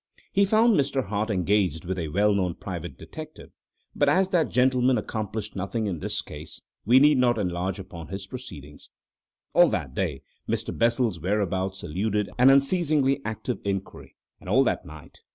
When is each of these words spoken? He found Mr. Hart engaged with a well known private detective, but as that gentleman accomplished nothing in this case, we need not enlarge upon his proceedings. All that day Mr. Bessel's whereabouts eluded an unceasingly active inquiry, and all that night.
He 0.31 0.45
found 0.45 0.75
Mr. 0.75 1.09
Hart 1.09 1.29
engaged 1.29 1.85
with 1.85 1.99
a 1.99 2.07
well 2.07 2.33
known 2.33 2.55
private 2.55 2.97
detective, 2.97 3.51
but 3.95 4.09
as 4.09 4.31
that 4.31 4.49
gentleman 4.49 4.97
accomplished 4.97 5.55
nothing 5.55 5.85
in 5.85 5.99
this 5.99 6.23
case, 6.23 6.59
we 6.87 6.97
need 6.97 7.19
not 7.19 7.37
enlarge 7.37 7.77
upon 7.77 8.07
his 8.07 8.25
proceedings. 8.25 8.89
All 9.53 9.67
that 9.67 9.93
day 9.93 10.23
Mr. 10.49 10.75
Bessel's 10.75 11.19
whereabouts 11.19 11.83
eluded 11.83 12.31
an 12.39 12.49
unceasingly 12.49 13.21
active 13.23 13.59
inquiry, 13.63 14.15
and 14.39 14.49
all 14.49 14.63
that 14.63 14.87
night. 14.87 15.19